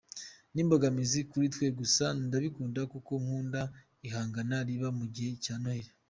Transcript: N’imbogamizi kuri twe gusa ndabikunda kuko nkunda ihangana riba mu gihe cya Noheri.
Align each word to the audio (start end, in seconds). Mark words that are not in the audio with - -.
N’imbogamizi 0.53 1.19
kuri 1.31 1.45
twe 1.53 1.65
gusa 1.79 2.05
ndabikunda 2.25 2.81
kuko 2.93 3.11
nkunda 3.23 3.61
ihangana 4.07 4.57
riba 4.67 4.89
mu 4.99 5.05
gihe 5.15 5.31
cya 5.45 5.55
Noheri. 5.63 5.89